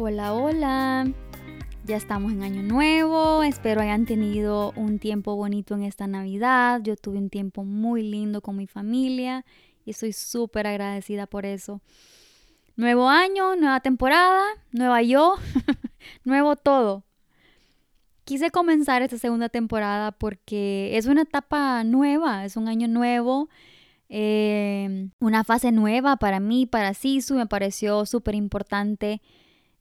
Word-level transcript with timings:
Hola, 0.00 0.32
hola. 0.32 1.12
Ya 1.84 1.96
estamos 1.96 2.30
en 2.30 2.44
año 2.44 2.62
nuevo. 2.62 3.42
Espero 3.42 3.80
hayan 3.80 4.06
tenido 4.06 4.72
un 4.76 5.00
tiempo 5.00 5.34
bonito 5.34 5.74
en 5.74 5.82
esta 5.82 6.06
Navidad. 6.06 6.80
Yo 6.84 6.94
tuve 6.94 7.18
un 7.18 7.30
tiempo 7.30 7.64
muy 7.64 8.08
lindo 8.08 8.40
con 8.40 8.54
mi 8.54 8.68
familia 8.68 9.44
y 9.84 9.90
estoy 9.90 10.12
súper 10.12 10.68
agradecida 10.68 11.26
por 11.26 11.44
eso. 11.44 11.80
Nuevo 12.76 13.08
año, 13.08 13.56
nueva 13.56 13.80
temporada, 13.80 14.44
nueva 14.70 15.02
yo, 15.02 15.34
nuevo 16.24 16.54
todo. 16.54 17.02
Quise 18.22 18.52
comenzar 18.52 19.02
esta 19.02 19.18
segunda 19.18 19.48
temporada 19.48 20.12
porque 20.12 20.96
es 20.96 21.06
una 21.06 21.22
etapa 21.22 21.82
nueva, 21.82 22.44
es 22.44 22.56
un 22.56 22.68
año 22.68 22.86
nuevo, 22.86 23.48
eh, 24.08 25.08
una 25.18 25.42
fase 25.42 25.72
nueva 25.72 26.18
para 26.18 26.38
mí, 26.38 26.66
para 26.66 26.94
Sisu. 26.94 27.34
Me 27.34 27.46
pareció 27.46 28.06
súper 28.06 28.36
importante 28.36 29.20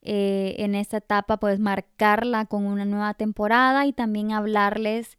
eh, 0.02 0.55
en 0.60 0.76
esta 0.76 0.98
etapa, 0.98 1.38
pues 1.38 1.60
marcarla 1.60 2.46
con 2.46 2.66
una 2.66 2.85
nueva 2.85 3.13
temporada 3.13 3.85
y 3.85 3.94
también 3.94 4.32
hablarles 4.32 5.18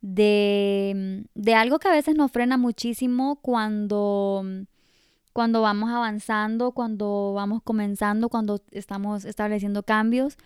de, 0.00 1.24
de 1.34 1.54
algo 1.54 1.78
que 1.78 1.88
a 1.88 1.92
veces 1.92 2.16
nos 2.16 2.30
frena 2.30 2.56
muchísimo 2.56 3.36
cuando, 3.36 4.44
cuando 5.32 5.62
vamos 5.62 5.90
avanzando, 5.90 6.72
cuando 6.72 7.32
vamos 7.34 7.62
comenzando, 7.62 8.28
cuando 8.28 8.60
estamos 8.70 9.24
estableciendo 9.24 9.82
cambios 9.82 10.36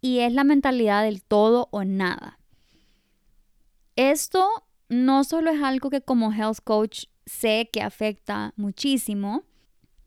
y 0.00 0.18
es 0.18 0.32
la 0.34 0.44
mentalidad 0.44 1.02
del 1.02 1.22
todo 1.22 1.68
o 1.70 1.84
nada. 1.84 2.38
Esto 3.96 4.64
no 4.88 5.24
solo 5.24 5.50
es 5.50 5.62
algo 5.62 5.90
que 5.90 6.02
como 6.02 6.32
health 6.32 6.58
coach 6.62 7.04
sé 7.26 7.70
que 7.72 7.82
afecta 7.82 8.52
muchísimo, 8.56 9.44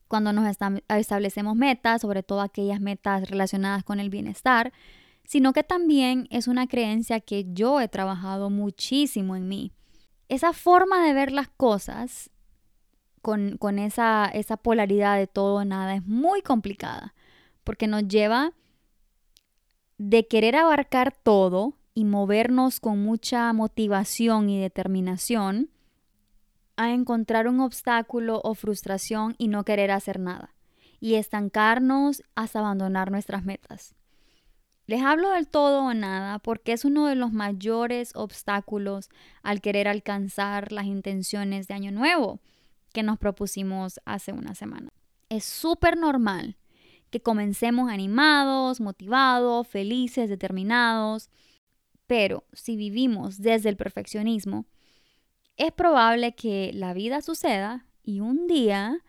cuando 0.08 0.33
nos 0.33 0.47
establecemos 0.88 1.55
metas, 1.55 2.02
sobre 2.02 2.23
todo 2.23 2.41
aquellas 2.41 2.80
metas 2.80 3.30
relacionadas 3.30 3.83
con 3.83 4.00
el 4.00 4.09
bienestar, 4.09 4.72
sino 5.23 5.53
que 5.53 5.63
también 5.63 6.27
es 6.31 6.47
una 6.47 6.67
creencia 6.67 7.19
que 7.19 7.45
yo 7.53 7.81
he 7.81 7.88
trabajado 7.88 8.50
muchísimo 8.50 9.35
en 9.35 9.47
mí. 9.47 9.72
Esa 10.30 10.53
forma 10.53 11.05
de 11.05 11.13
ver 11.13 11.31
las 11.31 11.50
cosas 11.50 12.30
con, 13.22 13.58
con 13.58 13.80
esa, 13.80 14.25
esa 14.33 14.58
polaridad 14.58 15.17
de 15.17 15.28
todo 15.28 15.55
o 15.55 15.66
nada 15.66 15.95
es 15.95 16.05
muy 16.05 16.41
complicada, 16.41 17.13
porque 17.63 17.88
nos 17.88 18.08
lleva 18.08 18.53
de 19.97 20.28
querer 20.28 20.55
abarcar 20.55 21.11
todo 21.11 21.73
y 21.94 22.05
movernos 22.05 22.80
con 22.80 23.02
mucha 23.03 23.52
motivación 23.53 24.50
y 24.50 24.61
determinación 24.61 25.72
a 26.78 26.94
encontrar 26.94 27.47
un 27.47 27.59
obstáculo 27.59 28.39
o 28.44 28.53
frustración 28.53 29.36
y 29.38 29.50
no 29.50 29.66
querer 29.66 29.92
hacer 29.92 30.20
nada, 30.20 30.56
y 31.00 31.16
estancarnos 31.16 32.23
hasta 32.36 32.59
abandonar 32.59 33.11
nuestras 33.11 33.44
metas. 33.44 33.95
Les 34.86 35.02
hablo 35.02 35.31
del 35.31 35.50
todo 35.50 35.84
o 35.84 35.94
nada 35.94 36.39
porque 36.39 36.72
es 36.72 36.86
uno 36.86 37.08
de 37.08 37.16
los 37.16 37.34
mayores 37.34 38.16
obstáculos 38.16 39.09
al 39.44 39.59
querer 39.59 39.90
alcanzar 39.90 40.72
las 40.72 40.85
intenciones 40.85 41.68
de 41.68 41.74
Año 41.74 41.91
Nuevo 41.91 42.40
que 42.94 43.03
nos 43.03 43.18
propusimos 43.18 44.00
hace 44.06 44.31
una 44.31 44.56
semana. 44.56 44.94
Es 45.28 45.44
súper 45.44 45.97
normal 45.97 46.56
que 47.09 47.22
comencemos 47.22 47.91
animados, 47.91 48.80
motivados, 48.80 49.68
felices, 49.68 50.30
determinados, 50.30 51.30
pero 52.06 52.46
si 52.53 52.78
vivimos 52.78 53.41
desde 53.41 53.68
el 53.68 53.75
perfeccionismo, 53.75 54.66
es 55.57 55.72
probable 55.72 56.34
que 56.34 56.72
la 56.73 56.94
vida 56.94 57.22
suceda 57.22 57.85
y 58.03 58.19
un 58.19 58.47
día 58.47 59.03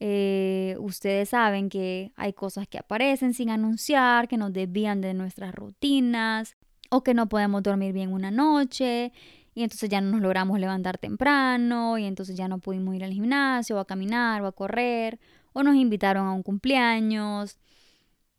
eh, 0.00 0.76
ustedes 0.80 1.30
saben 1.30 1.68
que 1.68 2.12
hay 2.16 2.32
cosas 2.32 2.66
que 2.68 2.78
aparecen 2.78 3.34
sin 3.34 3.50
anunciar, 3.50 4.28
que 4.28 4.36
nos 4.36 4.52
desvían 4.52 5.00
de 5.00 5.14
nuestras 5.14 5.54
rutinas 5.54 6.56
o 6.90 7.02
que 7.02 7.14
no 7.14 7.28
podemos 7.28 7.62
dormir 7.62 7.92
bien 7.92 8.12
una 8.12 8.30
noche 8.30 9.12
y 9.54 9.62
entonces 9.62 9.88
ya 9.88 10.00
no 10.00 10.10
nos 10.10 10.20
logramos 10.20 10.58
levantar 10.58 10.98
temprano 10.98 11.98
y 11.98 12.04
entonces 12.04 12.36
ya 12.36 12.48
no 12.48 12.58
pudimos 12.58 12.94
ir 12.94 13.04
al 13.04 13.12
gimnasio 13.12 13.76
o 13.76 13.78
a 13.80 13.86
caminar 13.86 14.42
o 14.42 14.46
a 14.46 14.52
correr 14.52 15.18
o 15.52 15.62
nos 15.62 15.76
invitaron 15.76 16.26
a 16.26 16.32
un 16.32 16.42
cumpleaños 16.42 17.58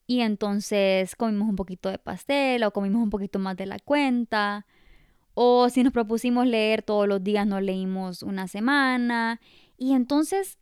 y 0.08 0.22
entonces 0.22 1.16
comimos 1.16 1.50
un 1.50 1.56
poquito 1.56 1.90
de 1.90 1.98
pastel 1.98 2.64
o 2.64 2.72
comimos 2.72 3.02
un 3.02 3.10
poquito 3.10 3.40
más 3.40 3.58
de 3.58 3.66
la 3.66 3.80
cuenta 3.80 4.66
o 5.36 5.70
si 5.70 5.84
nos 5.84 5.94
propusimos 5.94 6.48
leer 6.48 6.82
todos 6.82 7.08
los 7.08 7.24
días, 7.24 7.46
no 7.46 7.62
leímos 7.62 8.24
una 8.24 8.48
semana. 8.48 9.40
Y 9.78 9.94
entonces, 9.94 10.58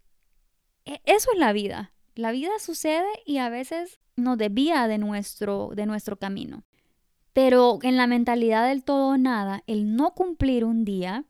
e, 0.84 1.00
eso 1.06 1.32
es 1.32 1.40
la 1.40 1.54
vida. 1.54 1.94
La 2.16 2.32
vida 2.32 2.52
sucede 2.60 3.08
y 3.26 3.38
a 3.38 3.50
veces 3.50 4.00
nos 4.16 4.38
desvía 4.38 4.88
de 4.88 4.98
nuestro, 4.98 5.72
de 5.76 5.86
nuestro 5.86 6.18
camino. 6.18 6.64
Pero 7.34 7.80
en 7.84 7.98
la 7.98 8.08
mentalidad 8.08 8.68
del 8.68 8.84
todo 8.84 9.10
o 9.10 9.18
nada, 9.18 9.64
el 9.68 9.96
no 9.96 10.14
cumplir 10.14 10.66
un 10.66 10.86
día 10.86 11.26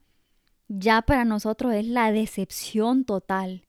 ya 0.68 1.02
para 1.02 1.26
nosotros 1.26 1.74
es 1.74 1.86
la 1.86 2.12
decepción 2.12 3.06
total. 3.06 3.68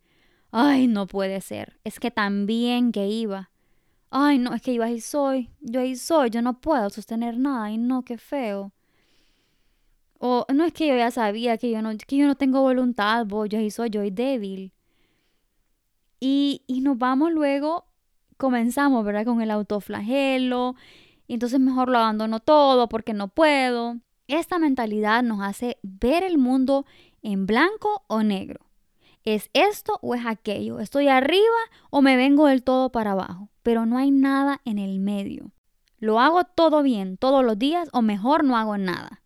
Ay, 0.51 0.87
no 0.87 1.07
puede 1.07 1.41
ser. 1.41 1.81
Es 1.83 1.99
que 1.99 2.11
tan 2.13 2.47
bien 2.47 2.93
que 2.93 3.09
iba. 3.09 3.51
Ay, 4.11 4.39
no, 4.39 4.55
es 4.55 4.63
que 4.63 4.73
iba 4.73 4.87
ahí 4.87 5.01
soy. 5.01 5.51
Yo 5.61 5.81
ahí 5.81 5.97
soy. 5.97 6.31
Yo 6.31 6.43
no 6.43 6.61
puedo 6.61 6.89
sostener 6.91 7.37
nada. 7.39 7.65
Ay, 7.65 7.79
no, 7.79 8.05
qué 8.05 8.19
feo. 8.19 8.73
O 10.19 10.47
no 10.53 10.65
es 10.65 10.73
que 10.73 10.89
yo 10.89 10.97
ya 10.97 11.11
sabía 11.11 11.59
que 11.59 11.71
yo 11.71 11.83
no, 11.83 11.91
que 11.97 12.17
yo 12.17 12.27
no 12.27 12.35
tengo 12.35 12.63
voluntad, 12.63 13.27
vos, 13.27 13.49
yo 13.49 13.59
soy, 13.71 13.91
yo 13.91 14.01
débil. 14.11 14.73
Y, 16.21 16.63
y 16.67 16.81
nos 16.81 16.99
vamos 16.99 17.33
luego, 17.33 17.87
comenzamos, 18.37 19.05
¿verdad? 19.05 19.25
Con 19.25 19.43
el 19.43 19.51
autoflagelo. 19.51 20.77
Entonces 21.29 21.61
mejor 21.61 21.89
lo 21.89 21.99
abandono 21.99 22.41
todo 22.41 22.89
porque 22.89 23.13
no 23.13 23.29
puedo. 23.29 23.99
Esta 24.29 24.59
mentalidad 24.59 25.23
nos 25.23 25.43
hace 25.43 25.79
ver 25.83 26.23
el 26.23 26.39
mundo 26.39 26.87
en 27.23 27.47
blanco 27.47 28.05
o 28.07 28.23
negro. 28.23 28.61
¿Es 29.25 29.49
esto 29.55 29.99
o 30.03 30.15
es 30.15 30.27
aquello? 30.27 30.81
¿Estoy 30.81 31.09
arriba 31.09 31.57
o 31.91 32.03
me 32.03 32.17
vengo 32.17 32.47
del 32.47 32.63
todo 32.63 32.91
para 32.91 33.13
abajo? 33.13 33.49
Pero 33.63 33.87
no 33.87 33.97
hay 33.97 34.11
nada 34.11 34.61
en 34.65 34.79
el 34.79 35.01
medio. 35.01 35.53
¿Lo 35.99 36.21
hago 36.21 36.45
todo 36.45 36.83
bien 36.83 37.17
todos 37.17 37.43
los 37.43 37.59
días 37.59 37.89
o 37.93 38.03
mejor 38.03 38.45
no 38.45 38.59
hago 38.59 38.77
nada? 38.77 39.23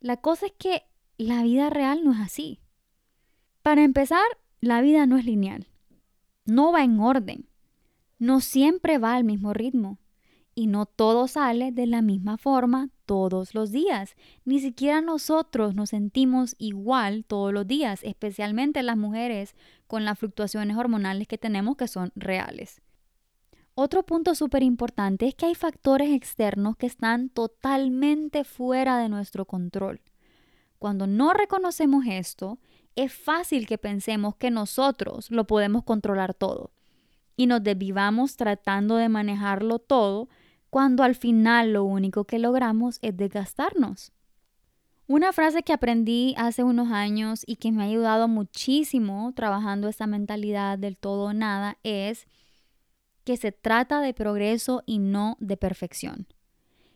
La 0.00 0.16
cosa 0.16 0.46
es 0.46 0.52
que 0.52 0.84
la 1.18 1.42
vida 1.42 1.68
real 1.68 2.02
no 2.04 2.12
es 2.12 2.20
así. 2.20 2.60
Para 3.62 3.84
empezar, 3.84 4.24
la 4.62 4.80
vida 4.80 5.04
no 5.04 5.18
es 5.18 5.26
lineal. 5.26 5.66
No 6.46 6.72
va 6.72 6.82
en 6.84 6.98
orden. 7.00 7.46
No 8.18 8.40
siempre 8.40 8.96
va 8.96 9.14
al 9.14 9.24
mismo 9.24 9.52
ritmo. 9.52 9.98
Y 10.54 10.68
no 10.68 10.86
todo 10.86 11.28
sale 11.28 11.70
de 11.70 11.86
la 11.86 12.00
misma 12.00 12.38
forma 12.38 12.88
todos 13.04 13.54
los 13.54 13.72
días. 13.72 14.16
Ni 14.46 14.60
siquiera 14.60 15.02
nosotros 15.02 15.74
nos 15.74 15.90
sentimos 15.90 16.56
igual 16.58 17.26
todos 17.26 17.52
los 17.52 17.66
días, 17.66 18.00
especialmente 18.02 18.82
las 18.82 18.96
mujeres 18.96 19.54
con 19.86 20.06
las 20.06 20.18
fluctuaciones 20.18 20.78
hormonales 20.78 21.28
que 21.28 21.36
tenemos 21.36 21.76
que 21.76 21.88
son 21.88 22.10
reales. 22.14 22.80
Otro 23.82 24.02
punto 24.02 24.34
súper 24.34 24.62
importante 24.62 25.26
es 25.26 25.34
que 25.34 25.46
hay 25.46 25.54
factores 25.54 26.10
externos 26.10 26.76
que 26.76 26.84
están 26.84 27.30
totalmente 27.30 28.44
fuera 28.44 28.98
de 28.98 29.08
nuestro 29.08 29.46
control. 29.46 30.02
Cuando 30.78 31.06
no 31.06 31.32
reconocemos 31.32 32.04
esto, 32.06 32.58
es 32.94 33.10
fácil 33.10 33.66
que 33.66 33.78
pensemos 33.78 34.36
que 34.36 34.50
nosotros 34.50 35.30
lo 35.30 35.46
podemos 35.46 35.82
controlar 35.82 36.34
todo 36.34 36.72
y 37.36 37.46
nos 37.46 37.62
desvivamos 37.62 38.36
tratando 38.36 38.96
de 38.96 39.08
manejarlo 39.08 39.78
todo 39.78 40.28
cuando 40.68 41.02
al 41.02 41.14
final 41.14 41.72
lo 41.72 41.84
único 41.84 42.24
que 42.24 42.38
logramos 42.38 42.98
es 43.00 43.16
desgastarnos. 43.16 44.12
Una 45.06 45.32
frase 45.32 45.62
que 45.62 45.72
aprendí 45.72 46.34
hace 46.36 46.64
unos 46.64 46.92
años 46.92 47.44
y 47.46 47.56
que 47.56 47.72
me 47.72 47.84
ha 47.84 47.86
ayudado 47.86 48.28
muchísimo 48.28 49.32
trabajando 49.34 49.88
esta 49.88 50.06
mentalidad 50.06 50.76
del 50.76 50.98
todo 50.98 51.28
o 51.28 51.32
nada 51.32 51.78
es 51.82 52.26
que 53.30 53.36
se 53.36 53.52
trata 53.52 54.00
de 54.00 54.12
progreso 54.12 54.82
y 54.86 54.98
no 54.98 55.36
de 55.38 55.56
perfección. 55.56 56.26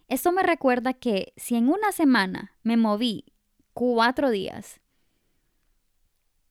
Esto 0.08 0.32
me 0.32 0.42
recuerda 0.42 0.92
que 0.92 1.32
si 1.36 1.54
en 1.54 1.68
una 1.68 1.92
semana 1.92 2.56
me 2.64 2.76
moví 2.76 3.26
cuatro 3.72 4.30
días 4.30 4.80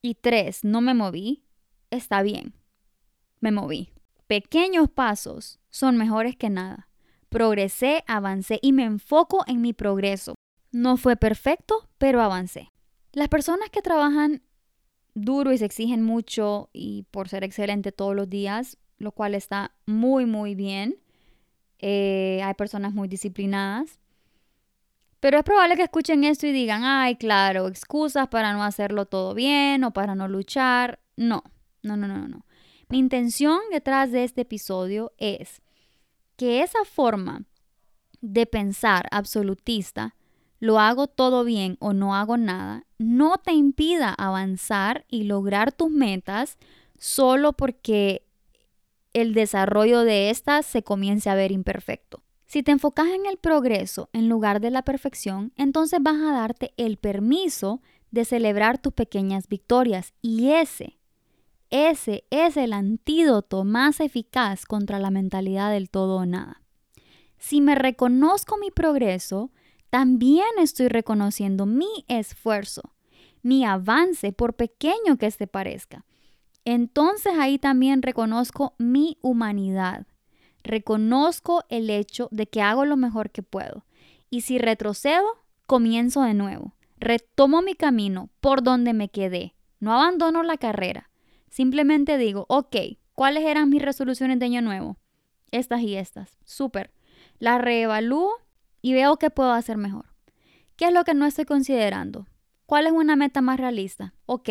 y 0.00 0.14
tres 0.14 0.64
no 0.64 0.80
me 0.80 0.94
moví, 0.94 1.44
está 1.90 2.22
bien, 2.22 2.54
me 3.40 3.52
moví. 3.52 3.92
pequeños 4.26 4.88
pasos 4.88 5.60
son 5.68 5.98
mejores 5.98 6.34
que 6.34 6.48
nada. 6.48 6.88
Progresé, 7.28 8.04
avancé 8.06 8.60
y 8.62 8.72
me 8.72 8.84
enfoco 8.84 9.44
en 9.46 9.60
mi 9.60 9.74
progreso. 9.74 10.34
No 10.72 10.96
fue 10.96 11.16
perfecto, 11.16 11.90
pero 11.98 12.22
avancé. 12.22 12.72
Las 13.12 13.28
personas 13.28 13.68
que 13.68 13.82
trabajan 13.82 14.40
duro 15.12 15.52
y 15.52 15.58
se 15.58 15.66
exigen 15.66 16.02
mucho 16.02 16.70
y 16.72 17.02
por 17.10 17.28
ser 17.28 17.44
excelente 17.44 17.92
todos 17.92 18.16
los 18.16 18.30
días, 18.30 18.78
lo 18.98 19.12
cual 19.12 19.34
está 19.34 19.72
muy, 19.86 20.26
muy 20.26 20.54
bien. 20.54 20.96
Eh, 21.78 22.40
hay 22.42 22.54
personas 22.54 22.94
muy 22.94 23.08
disciplinadas. 23.08 23.98
Pero 25.20 25.38
es 25.38 25.44
probable 25.44 25.76
que 25.76 25.82
escuchen 25.84 26.24
esto 26.24 26.46
y 26.46 26.52
digan, 26.52 26.84
ay, 26.84 27.16
claro, 27.16 27.68
excusas 27.68 28.28
para 28.28 28.52
no 28.52 28.62
hacerlo 28.62 29.06
todo 29.06 29.34
bien 29.34 29.84
o 29.84 29.92
para 29.92 30.14
no 30.14 30.28
luchar. 30.28 31.00
No, 31.16 31.44
no, 31.82 31.96
no, 31.96 32.06
no, 32.06 32.28
no. 32.28 32.44
Mi 32.88 32.98
intención 32.98 33.60
detrás 33.70 34.12
de 34.12 34.24
este 34.24 34.42
episodio 34.42 35.12
es 35.16 35.62
que 36.36 36.62
esa 36.62 36.84
forma 36.84 37.44
de 38.20 38.46
pensar 38.46 39.08
absolutista 39.10 40.14
lo 40.60 40.78
hago 40.78 41.06
todo 41.06 41.44
bien 41.44 41.76
o 41.80 41.92
no 41.92 42.14
hago 42.14 42.36
nada, 42.36 42.86
no 42.98 43.36
te 43.38 43.52
impida 43.52 44.14
avanzar 44.14 45.04
y 45.08 45.24
lograr 45.24 45.72
tus 45.72 45.90
metas 45.90 46.58
solo 46.98 47.52
porque 47.52 48.24
el 49.14 49.32
desarrollo 49.32 50.00
de 50.00 50.28
estas 50.28 50.66
se 50.66 50.82
comience 50.82 51.30
a 51.30 51.34
ver 51.34 51.52
imperfecto. 51.52 52.22
Si 52.46 52.62
te 52.62 52.72
enfocas 52.72 53.08
en 53.08 53.26
el 53.26 53.38
progreso 53.38 54.10
en 54.12 54.28
lugar 54.28 54.60
de 54.60 54.70
la 54.70 54.82
perfección, 54.82 55.52
entonces 55.56 56.00
vas 56.02 56.16
a 56.16 56.32
darte 56.32 56.74
el 56.76 56.98
permiso 56.98 57.80
de 58.10 58.24
celebrar 58.24 58.78
tus 58.78 58.92
pequeñas 58.92 59.48
victorias 59.48 60.12
y 60.20 60.50
ese, 60.50 60.98
ese 61.70 62.24
es 62.30 62.56
el 62.56 62.72
antídoto 62.72 63.64
más 63.64 63.98
eficaz 64.00 64.66
contra 64.66 64.98
la 64.98 65.10
mentalidad 65.10 65.72
del 65.72 65.90
todo 65.90 66.18
o 66.18 66.26
nada. 66.26 66.62
Si 67.38 67.60
me 67.60 67.74
reconozco 67.74 68.56
mi 68.58 68.70
progreso, 68.70 69.50
también 69.90 70.46
estoy 70.60 70.88
reconociendo 70.88 71.66
mi 71.66 72.04
esfuerzo, 72.08 72.94
mi 73.42 73.64
avance, 73.64 74.32
por 74.32 74.54
pequeño 74.54 75.18
que 75.18 75.26
este 75.26 75.46
parezca. 75.46 76.04
Entonces 76.64 77.34
ahí 77.38 77.58
también 77.58 78.02
reconozco 78.02 78.74
mi 78.78 79.18
humanidad. 79.20 80.06
Reconozco 80.62 81.64
el 81.68 81.90
hecho 81.90 82.28
de 82.30 82.46
que 82.46 82.62
hago 82.62 82.84
lo 82.86 82.96
mejor 82.96 83.30
que 83.30 83.42
puedo. 83.42 83.84
Y 84.30 84.40
si 84.40 84.58
retrocedo, 84.58 85.26
comienzo 85.66 86.22
de 86.22 86.34
nuevo. 86.34 86.74
Retomo 86.96 87.60
mi 87.60 87.74
camino 87.74 88.30
por 88.40 88.62
donde 88.62 88.94
me 88.94 89.10
quedé. 89.10 89.54
No 89.78 89.92
abandono 89.92 90.42
la 90.42 90.56
carrera. 90.56 91.10
Simplemente 91.50 92.16
digo, 92.16 92.46
ok, 92.48 92.76
¿cuáles 93.12 93.44
eran 93.44 93.68
mis 93.68 93.82
resoluciones 93.82 94.38
de 94.38 94.46
año 94.46 94.62
nuevo? 94.62 94.96
Estas 95.50 95.82
y 95.82 95.96
estas. 95.96 96.38
Súper. 96.44 96.92
Las 97.38 97.60
reevalúo 97.60 98.32
y 98.80 98.94
veo 98.94 99.18
qué 99.18 99.30
puedo 99.30 99.52
hacer 99.52 99.76
mejor. 99.76 100.06
¿Qué 100.76 100.86
es 100.86 100.92
lo 100.92 101.04
que 101.04 101.14
no 101.14 101.26
estoy 101.26 101.44
considerando? 101.44 102.26
¿Cuál 102.66 102.86
es 102.86 102.92
una 102.92 103.16
meta 103.16 103.42
más 103.42 103.60
realista? 103.60 104.14
Ok, 104.26 104.48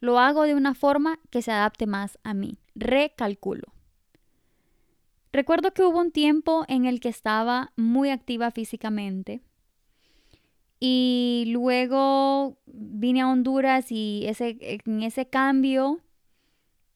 lo 0.00 0.18
hago 0.18 0.44
de 0.44 0.54
una 0.54 0.74
forma 0.74 1.18
que 1.30 1.42
se 1.42 1.52
adapte 1.52 1.86
más 1.86 2.18
a 2.22 2.34
mí. 2.34 2.58
Recalculo. 2.74 3.72
Recuerdo 5.32 5.72
que 5.72 5.82
hubo 5.82 6.00
un 6.00 6.10
tiempo 6.10 6.64
en 6.68 6.86
el 6.86 7.00
que 7.00 7.08
estaba 7.08 7.72
muy 7.76 8.10
activa 8.10 8.50
físicamente 8.50 9.42
y 10.80 11.44
luego 11.48 12.58
vine 12.66 13.22
a 13.22 13.28
Honduras 13.28 13.90
y 13.90 14.24
ese, 14.26 14.56
en 14.60 15.02
ese 15.02 15.28
cambio 15.28 16.00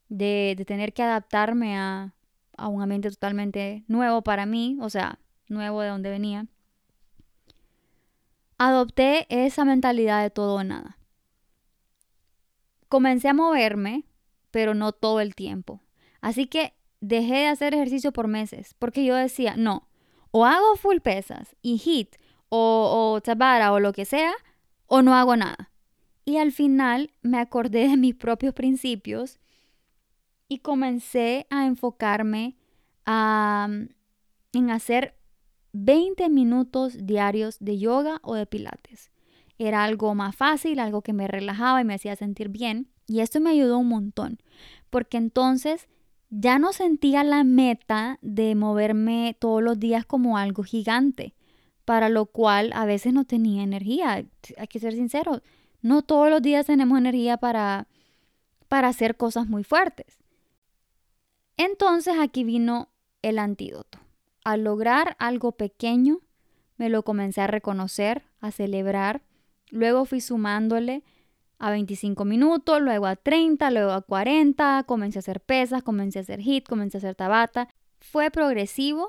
de, 0.09 0.63
tener 0.67 0.93
que 0.93 1.03
adaptarme 1.03 1.77
a, 1.77 2.15
a 2.57 2.69
un 2.69 2.83
ambiente 2.83 3.11
totalmente 3.11 3.85
nuevo 3.89 4.23
para 4.23 4.47
mí, 4.47 4.79
o 4.81 4.89
sea, 4.89 5.19
nuevo 5.49 5.83
de 5.83 5.89
donde 5.89 6.11
venía, 6.11 6.47
adopté 8.59 9.27
esa 9.29 9.65
mentalidad 9.65 10.23
de 10.23 10.31
todo 10.31 10.57
o 10.57 10.65
nada. 10.65 10.99
Comencé 12.93 13.29
a 13.29 13.33
moverme, 13.33 14.05
pero 14.51 14.75
no 14.75 14.93
todo 14.93 15.21
el 15.21 15.35
tiempo. 15.35 15.81
Así 16.21 16.47
que 16.47 16.75
dejé 17.01 17.37
de 17.37 17.47
hacer 17.47 17.73
ejercicio 17.73 18.13
por 18.13 18.29
meses, 18.29 18.75
porque 18.79 19.03
yo 19.03 19.15
decía, 19.15 19.55
no, 19.57 19.89
o 20.31 20.45
hago 20.45 20.77
full 20.77 20.99
pesas 20.99 21.57
y 21.63 21.79
hit, 21.79 22.17
o, 22.51 23.15
o 23.15 23.23
tabara, 23.23 23.73
o 23.73 23.81
lo 23.81 23.95
que 23.95 24.05
sea, 24.05 24.35
o 24.89 25.01
no 25.01 25.15
hago 25.15 25.37
nada. 25.37 25.71
Y 26.27 26.37
al 26.37 26.53
final 26.53 27.15
me 27.23 27.39
acordé 27.39 27.89
de 27.89 27.97
mis 27.97 28.15
propios 28.15 28.53
principios 28.53 29.41
y 30.47 30.59
comencé 30.59 31.47
a 31.49 31.65
enfocarme 31.65 32.59
en 33.07 34.71
hacer 34.71 35.17
20 35.73 36.29
minutos 36.29 37.07
diarios 37.07 37.57
de 37.59 37.79
yoga 37.79 38.21
o 38.23 38.35
de 38.35 38.45
pilates. 38.45 39.12
Era 39.67 39.85
algo 39.85 40.15
más 40.15 40.37
fácil, 40.37 40.79
algo 40.79 41.03
que 41.03 41.13
me 41.13 41.29
relajaba 41.29 41.81
y 41.81 41.85
me 41.85 41.95
hacía 41.95 42.17
sentir 42.17 42.49
bien. 42.49 42.89
Y 43.07 43.21
esto 43.21 43.41
me 43.41 43.51
ayudó 43.51 43.79
un 43.79 43.89
montón, 43.89 44.39
porque 44.91 45.17
entonces 45.17 45.89
ya 46.31 46.59
no 46.59 46.73
sentía 46.73 47.25
la 47.25 47.45
meta 47.45 48.19
de 48.23 48.55
moverme 48.55 49.37
todos 49.39 49.63
los 49.63 49.79
días 49.79 50.07
como 50.07 50.39
algo 50.39 50.63
gigante, 50.63 51.35
para 51.85 52.09
lo 52.09 52.27
cual 52.27 52.73
a 52.75 52.85
veces 52.87 53.13
no 53.13 53.25
tenía 53.25 53.63
energía. 53.63 54.25
Hay 54.57 54.67
que 54.69 54.81
ser 54.81 54.95
sinceros, 54.95 55.43
no 55.81 56.03
todos 56.03 56.31
los 56.31 56.41
días 56.41 56.67
tenemos 56.67 56.99
energía 56.99 57.37
para, 57.37 57.89
para 58.69 58.89
hacer 58.89 59.17
cosas 59.17 59.49
muy 59.49 59.65
fuertes. 59.65 60.19
Entonces 61.57 62.15
aquí 62.19 62.45
vino 62.45 62.89
el 63.21 63.39
antídoto 63.39 64.03
al 64.45 64.65
lograr 64.65 65.17
algo 65.19 65.53
pequeño, 65.53 66.21
me 66.77 66.89
lo 66.89 67.03
comencé 67.05 67.41
a 67.41 67.47
reconocer, 67.47 68.25
a 68.41 68.51
celebrar. 68.51 69.23
Luego 69.73 70.05
fui 70.05 70.21
sumándole 70.21 71.03
a 71.59 71.73
25 71.73 72.25
minutos, 72.25 72.81
luego 72.81 73.07
a 73.07 73.17
30, 73.17 73.73
luego 73.73 73.91
a 73.91 74.03
40, 74.03 74.85
comencé 74.85 75.19
a 75.19 75.21
hacer 75.21 75.41
pesas, 75.41 75.83
comencé 75.83 76.21
a 76.21 76.23
hacer 76.23 76.41
hit, 76.41 76.69
comencé 76.69 76.99
a 76.99 77.01
hacer 77.01 77.17
tabata. 77.17 77.69
Fue 77.99 78.31
progresivo 78.31 79.09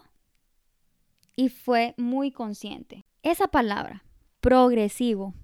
y 1.36 1.50
fue 1.50 1.94
muy 1.98 2.32
consciente. 2.32 3.06
Esa 3.22 3.48
palabra, 3.48 4.04
progresivo, 4.42 5.36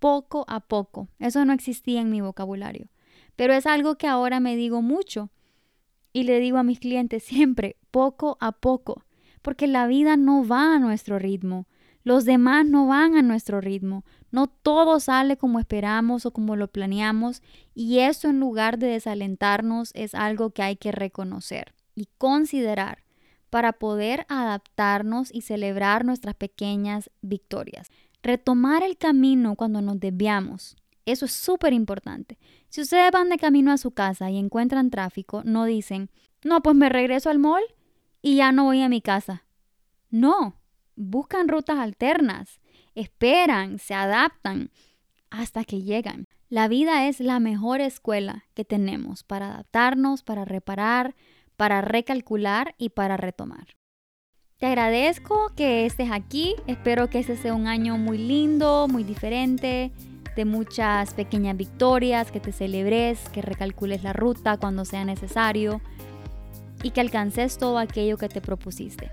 poco 0.00 0.44
a 0.48 0.58
poco, 0.58 1.06
eso 1.20 1.44
no 1.44 1.52
existía 1.52 2.00
en 2.00 2.10
mi 2.10 2.20
vocabulario, 2.20 2.88
pero 3.36 3.52
es 3.52 3.66
algo 3.66 3.96
que 3.96 4.08
ahora 4.08 4.40
me 4.40 4.56
digo 4.56 4.82
mucho 4.82 5.30
y 6.12 6.24
le 6.24 6.40
digo 6.40 6.58
a 6.58 6.64
mis 6.64 6.80
clientes 6.80 7.22
siempre, 7.22 7.76
poco 7.92 8.36
a 8.40 8.50
poco 8.50 9.04
porque 9.42 9.66
la 9.66 9.86
vida 9.86 10.16
no 10.16 10.46
va 10.46 10.76
a 10.76 10.78
nuestro 10.78 11.18
ritmo. 11.18 11.66
Los 12.04 12.24
demás 12.24 12.66
no 12.66 12.86
van 12.86 13.16
a 13.16 13.22
nuestro 13.22 13.60
ritmo. 13.60 14.04
No 14.30 14.46
todo 14.46 14.98
sale 15.00 15.36
como 15.36 15.58
esperamos 15.58 16.26
o 16.26 16.32
como 16.32 16.56
lo 16.56 16.68
planeamos 16.68 17.42
y 17.74 18.00
eso 18.00 18.28
en 18.28 18.40
lugar 18.40 18.78
de 18.78 18.88
desalentarnos 18.88 19.92
es 19.94 20.14
algo 20.14 20.50
que 20.50 20.62
hay 20.62 20.76
que 20.76 20.92
reconocer 20.92 21.74
y 21.94 22.08
considerar 22.18 23.04
para 23.50 23.74
poder 23.74 24.24
adaptarnos 24.28 25.32
y 25.32 25.42
celebrar 25.42 26.04
nuestras 26.04 26.34
pequeñas 26.34 27.10
victorias. 27.20 27.90
Retomar 28.22 28.82
el 28.82 28.96
camino 28.96 29.56
cuando 29.56 29.82
nos 29.82 30.00
desviamos. 30.00 30.76
Eso 31.04 31.26
es 31.26 31.32
súper 31.32 31.72
importante. 31.72 32.38
Si 32.68 32.80
ustedes 32.80 33.10
van 33.10 33.28
de 33.28 33.36
camino 33.36 33.72
a 33.72 33.76
su 33.76 33.90
casa 33.90 34.30
y 34.30 34.38
encuentran 34.38 34.90
tráfico, 34.90 35.42
no 35.44 35.64
dicen, 35.64 36.08
no, 36.44 36.62
pues 36.62 36.76
me 36.76 36.88
regreso 36.88 37.28
al 37.28 37.38
mall 37.38 37.62
y 38.22 38.36
ya 38.36 38.52
no 38.52 38.64
voy 38.64 38.80
a 38.80 38.88
mi 38.88 39.02
casa. 39.02 39.44
No, 40.10 40.56
buscan 40.96 41.48
rutas 41.48 41.78
alternas, 41.78 42.60
esperan, 42.94 43.78
se 43.78 43.94
adaptan 43.94 44.70
hasta 45.30 45.64
que 45.64 45.82
llegan. 45.82 46.26
La 46.48 46.68
vida 46.68 47.08
es 47.08 47.20
la 47.20 47.40
mejor 47.40 47.80
escuela 47.80 48.44
que 48.54 48.64
tenemos 48.64 49.24
para 49.24 49.46
adaptarnos, 49.46 50.22
para 50.22 50.44
reparar, 50.44 51.14
para 51.56 51.80
recalcular 51.80 52.74
y 52.76 52.90
para 52.90 53.16
retomar. 53.16 53.68
Te 54.58 54.66
agradezco 54.66 55.50
que 55.56 55.86
estés 55.86 56.10
aquí, 56.12 56.54
espero 56.66 57.08
que 57.08 57.18
este 57.18 57.36
sea 57.36 57.54
un 57.54 57.66
año 57.66 57.98
muy 57.98 58.18
lindo, 58.18 58.86
muy 58.88 59.02
diferente, 59.02 59.92
de 60.36 60.44
muchas 60.44 61.14
pequeñas 61.14 61.56
victorias, 61.56 62.30
que 62.30 62.40
te 62.40 62.52
celebres, 62.52 63.28
que 63.30 63.42
recalcules 63.42 64.02
la 64.02 64.12
ruta 64.12 64.58
cuando 64.58 64.84
sea 64.84 65.04
necesario 65.04 65.80
y 66.82 66.90
que 66.90 67.00
alcances 67.00 67.58
todo 67.58 67.78
aquello 67.78 68.16
que 68.16 68.28
te 68.28 68.40
propusiste. 68.40 69.10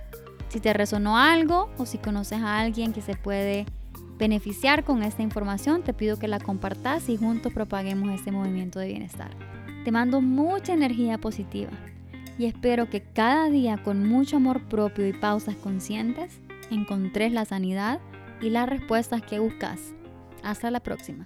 Si 0.50 0.60
te 0.60 0.74
resonó 0.74 1.18
algo 1.18 1.70
o 1.78 1.86
si 1.86 2.00
conoces 2.00 2.42
a 2.42 2.60
alguien 2.60 2.92
que 2.92 3.02
se 3.02 3.16
puede 3.16 3.66
beneficiar 4.18 4.84
con 4.84 5.04
esta 5.04 5.22
información, 5.22 5.84
te 5.84 5.94
pido 5.94 6.18
que 6.18 6.28
la 6.28 6.40
compartas 6.40 7.08
y 7.08 7.18
juntos 7.18 7.54
propaguemos 7.54 8.10
este 8.12 8.32
movimiento 8.32 8.80
de 8.80 8.88
bienestar. 8.88 9.32
Te 9.86 9.92
mando 9.92 10.22
mucha 10.22 10.74
energía 10.74 11.18
positiva 11.18 11.72
y 12.38 12.46
espero 12.46 12.90
que 12.90 13.02
cada 13.02 13.50
día 13.50 13.82
con 13.84 14.08
mucho 14.08 14.38
amor 14.38 14.68
propio 14.68 15.08
y 15.08 15.14
pausas 15.14 15.56
conscientes 15.56 16.40
encontres 16.72 17.32
la 17.32 17.46
sanidad 17.46 18.00
y 18.42 18.50
las 18.50 18.68
respuestas 18.68 19.22
que 19.22 19.40
buscas. 19.40 19.80
Hasta 20.44 20.72
la 20.72 20.80
próxima. 20.80 21.26